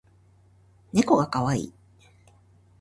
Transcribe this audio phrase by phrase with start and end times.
[0.93, 1.73] ねこがかわいい